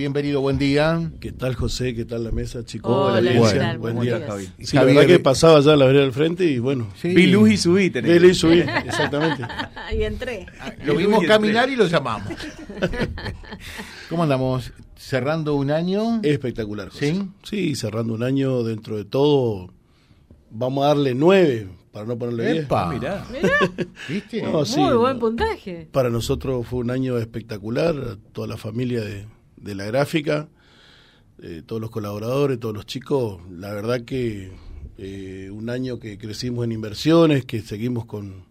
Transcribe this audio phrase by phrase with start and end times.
[0.00, 1.12] bienvenido, buen día.
[1.20, 1.94] ¿Qué tal, José?
[1.94, 2.90] ¿Qué tal la mesa, chicos?
[2.90, 3.58] Hola, Buen ¿qué día.
[3.60, 3.78] tal?
[3.78, 4.30] Buen Buenos día, días.
[4.30, 4.44] Javi.
[4.64, 7.08] Sí, Javier- la verdad que pasaba ya la vereda del frente y bueno, Sí.
[7.14, 7.90] Vi luz y subí.
[7.90, 8.10] tenés.
[8.10, 9.44] vele y subí, exactamente.
[9.98, 10.46] y entré.
[10.86, 12.32] Lo vimos caminar y lo llamamos.
[14.08, 14.72] ¿Cómo andamos?
[14.96, 16.20] Cerrando un año.
[16.22, 17.12] Espectacular, José.
[17.14, 17.28] ¿Sí?
[17.42, 19.68] Sí, cerrando un año dentro de todo,
[20.50, 22.64] vamos a darle nueve, para no ponerle diez.
[22.64, 22.90] Epa.
[22.90, 23.26] Mirá.
[23.30, 23.50] Mirá,
[24.08, 24.40] ¿Viste?
[24.42, 25.20] No, sí, muy buen no.
[25.20, 25.88] puntaje.
[25.92, 29.26] Para nosotros fue un año espectacular, toda la familia de,
[29.60, 30.48] de la gráfica,
[31.42, 34.52] eh, todos los colaboradores, todos los chicos, la verdad que
[34.98, 38.44] eh, un año que crecimos en inversiones, que seguimos con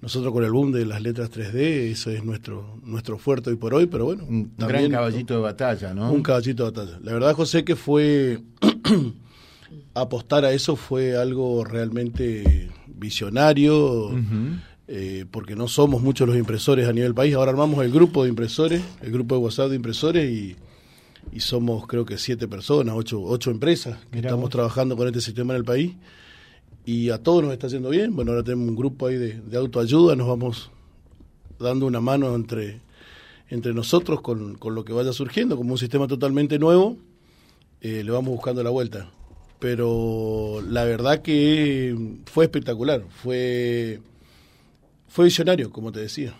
[0.00, 3.74] nosotros con el boom de las letras 3D, eso es nuestro nuestro fuerte hoy por
[3.74, 6.12] hoy, pero bueno, Un gran caballito de batalla, ¿no?
[6.12, 6.98] un caballito de batalla.
[7.02, 8.40] La verdad, José, que fue
[9.94, 14.10] apostar a eso fue algo realmente visionario.
[14.88, 17.34] Eh, porque no somos muchos los impresores a nivel país.
[17.34, 20.56] Ahora armamos el grupo de impresores, el grupo de WhatsApp de impresores y,
[21.30, 24.50] y somos creo que siete personas, ocho, ocho empresas que Mirá estamos vos.
[24.50, 25.92] trabajando con este sistema en el país.
[26.86, 28.16] Y a todos nos está yendo bien.
[28.16, 30.70] Bueno, ahora tenemos un grupo ahí de, de autoayuda, nos vamos
[31.58, 32.80] dando una mano entre,
[33.50, 36.96] entre nosotros con, con lo que vaya surgiendo, como un sistema totalmente nuevo,
[37.82, 39.10] eh, le vamos buscando la vuelta.
[39.58, 41.94] Pero la verdad que
[42.26, 44.00] fue espectacular, fue,
[45.08, 46.34] fue visionario, como te decía.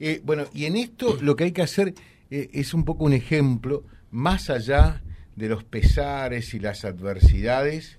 [0.00, 1.94] Eh, bueno, y en esto lo que hay que hacer
[2.30, 5.02] eh, es un poco un ejemplo, más allá
[5.36, 7.98] de los pesares y las adversidades,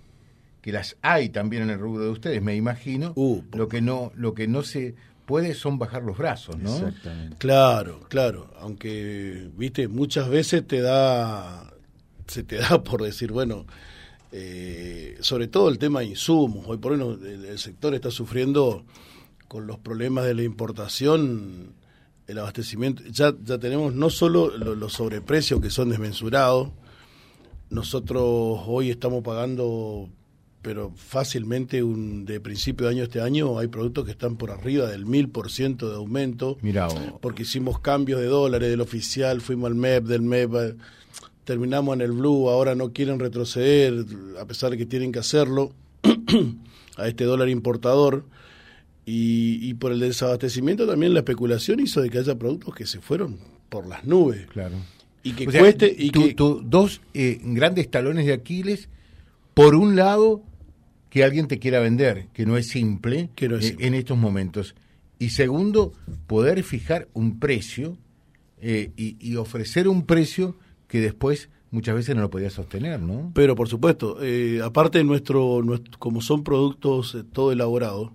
[0.61, 4.11] que las hay también en el rubro de ustedes, me imagino, Uh, lo que no,
[4.15, 6.75] lo que no se puede son bajar los brazos, ¿no?
[6.75, 7.37] Exactamente.
[7.37, 11.71] Claro, claro, aunque, viste, muchas veces te da,
[12.27, 13.65] se te da por decir, bueno,
[14.31, 18.85] eh, sobre todo el tema de insumos, hoy por hoy el, el sector está sufriendo
[19.49, 21.73] con los problemas de la importación,
[22.27, 26.69] el abastecimiento, ya, ya tenemos no solo lo- los sobreprecios que son desmensurados,
[27.69, 28.23] nosotros
[28.67, 30.09] hoy estamos pagando,
[30.61, 34.51] pero fácilmente un, de principio de año a este año hay productos que están por
[34.51, 36.99] arriba del mil por ciento de aumento Mira, vos.
[37.21, 40.75] porque hicimos cambios de dólares del oficial, fuimos al MEP, del MEP, eh,
[41.43, 44.05] terminamos en el Blue, ahora no quieren retroceder,
[44.39, 45.71] a pesar de que tienen que hacerlo,
[46.97, 48.23] a este dólar importador.
[49.09, 52.99] Y, y por el desabastecimiento también la especulación hizo de que haya productos que se
[52.99, 53.37] fueron
[53.69, 54.45] por las nubes.
[54.47, 54.75] claro.
[55.23, 55.93] Y que O sea, cueste...
[55.97, 56.21] Y tu-
[56.59, 58.87] que, dos eh, grandes talones de Aquiles,
[59.53, 60.43] por un lado,
[61.09, 64.17] que alguien te quiera vender, que no es simple, Que no es eh, en estos
[64.17, 64.75] momentos.
[65.17, 65.91] Y segundo,
[66.27, 67.97] poder fijar un precio
[68.61, 70.55] eh, y, y ofrecer un precio
[70.87, 73.31] que después muchas veces no lo podía sostener, ¿no?
[73.35, 78.11] Pero por supuesto, eh, aparte de nuestro, nuestro- como son productos todo elaborados,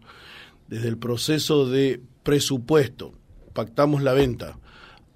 [0.75, 3.15] desde el proceso de presupuesto,
[3.53, 4.59] pactamos la venta,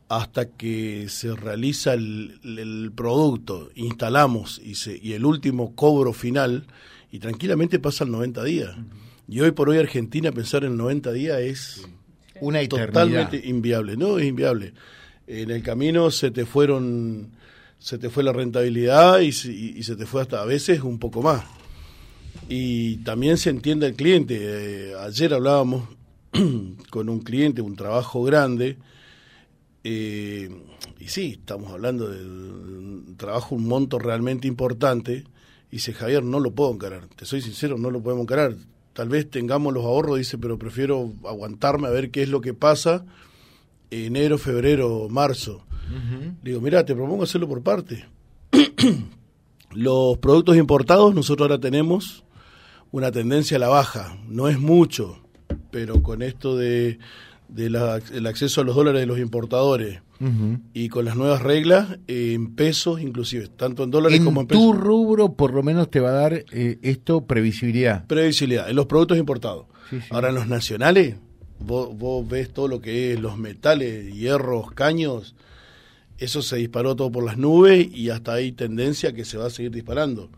[0.08, 6.66] hasta que se realiza el, el producto, instalamos y, se, y el último cobro final,
[7.10, 8.70] y tranquilamente pasan 90 días.
[9.26, 11.88] Y hoy por hoy Argentina pensar en 90 días es
[12.40, 12.86] Una eternidad.
[12.92, 14.72] totalmente inviable, no es inviable.
[15.26, 17.32] En el camino se te fueron,
[17.78, 20.80] se te fue la rentabilidad y, se- y- y se te fue hasta a veces
[20.82, 21.44] un poco más.
[22.48, 24.38] Y también se entiende al cliente.
[24.40, 25.88] Eh, ayer hablábamos
[26.90, 28.78] con un cliente, un trabajo grande,
[29.84, 30.50] eh,
[30.98, 35.24] y sí, estamos hablando de un trabajo, un monto realmente importante.
[35.70, 37.06] Y dice, Javier, no lo puedo encarar.
[37.16, 38.56] Te soy sincero, no lo podemos encarar.
[38.92, 42.54] Tal vez tengamos los ahorros, dice, pero prefiero aguantarme a ver qué es lo que
[42.54, 43.04] pasa
[43.90, 45.64] enero, febrero, marzo.
[46.42, 48.06] Le digo, mira, te propongo hacerlo por parte.
[49.70, 52.24] Los productos importados, nosotros ahora tenemos
[52.90, 54.16] una tendencia a la baja.
[54.28, 55.18] No es mucho,
[55.70, 56.98] pero con esto de,
[57.48, 60.00] de la- el acceso a los dólares de los importadores
[60.74, 64.48] y con las nuevas reglas, eh, en pesos inclusive, tanto en dólares como en En
[64.48, 64.64] pesos.
[64.64, 68.04] tu rubro, por lo menos, te va a dar eh, esto previsibilidad.
[68.08, 69.66] Previsibilidad, en los productos importados.
[69.90, 70.06] Sí, sí.
[70.10, 71.14] Ahora en los nacionales,
[71.60, 75.36] vos, vos ves todo lo que es los metales, hierros, caños,
[76.18, 79.50] eso se disparó todo por las nubes y hasta hay tendencia que se va a
[79.50, 80.30] seguir disparando.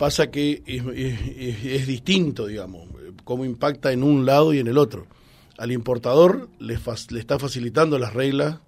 [0.00, 2.88] Pasa que es, es- es- es distinto, digamos,
[3.24, 5.06] cómo impacta en un lado y en el otro.
[5.58, 6.74] Al importador le,
[7.18, 8.60] está facilitando las reglas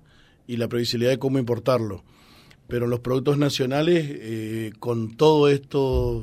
[0.47, 2.05] y la previsibilidad de cómo importarlo.
[2.69, 6.23] Pero los productos nacionales, eh, con todo esto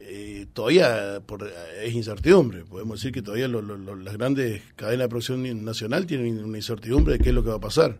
[0.00, 1.48] eh, todavía por-
[1.82, 2.64] es incertidumbre.
[2.64, 6.58] Podemos decir que todavía lo- lo- lo- las grandes cadenas de producción nacional tienen una
[6.58, 7.98] incertidumbre de qué es lo que va a pasar.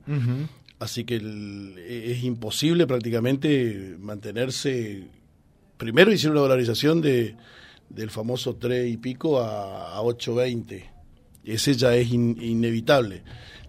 [0.80, 5.06] Así que el- es imposible prácticamente mantenerse.
[5.76, 7.36] Primero hicieron una valorización de,
[7.88, 10.82] del famoso 3 y pico a, a 8.20.
[11.44, 13.22] Ese ya es in- inevitable.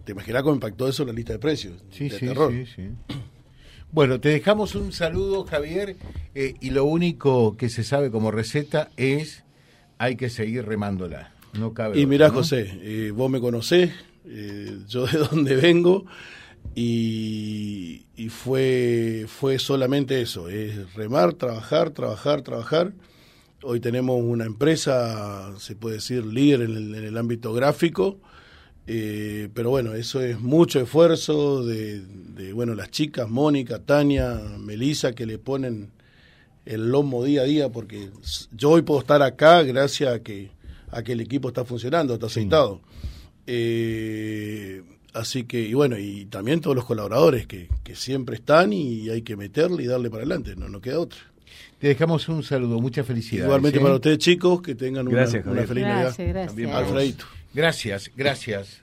[0.06, 1.76] te imaginas cómo impactó eso en la lista de precios.
[1.92, 2.52] Sí, de sí, terror.
[2.52, 2.90] sí, sí.
[3.92, 5.96] Bueno, te dejamos un saludo, Javier,
[6.36, 9.44] eh, y lo único que se sabe como receta es
[9.98, 11.34] hay que seguir remándola.
[11.54, 12.36] No cabe Y mirá, ¿no?
[12.36, 13.92] José, eh, vos me conocés,
[14.26, 16.06] eh, yo de dónde vengo,
[16.76, 22.94] y, y fue, fue solamente eso, es remar, trabajar, trabajar, trabajar.
[23.64, 28.20] Hoy tenemos una empresa, se puede decir, líder en el, en el ámbito gráfico,
[28.86, 35.14] eh, pero bueno, eso es mucho esfuerzo de, de, bueno, las chicas, Mónica, Tania, Melisa,
[35.14, 35.92] que le ponen
[36.66, 38.10] el lomo día a día, porque
[38.52, 40.52] yo hoy puedo estar acá gracias a que,
[40.90, 42.82] a que el equipo está funcionando, está aceitado.
[43.46, 44.84] Eh,
[45.18, 49.22] así que, y bueno, y también todos los colaboradores que, que siempre están y hay
[49.22, 51.20] que meterle y darle para adelante, no, no queda otra.
[51.80, 53.46] Te dejamos un saludo, muchas felicidades.
[53.46, 53.82] Igualmente ¿eh?
[53.82, 56.34] para ustedes chicos, que tengan una, Gracias, una feliz Gracias, Navidad.
[56.34, 56.48] gracias.
[56.48, 56.70] También.
[56.72, 57.26] Alfredito.
[57.54, 58.82] Gracias, gracias.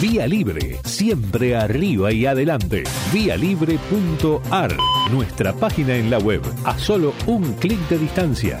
[0.00, 2.82] Vía Libre, siempre arriba y adelante.
[3.12, 4.76] Vialibre.ar,
[5.12, 8.60] nuestra página en la web, a solo un clic de distancia.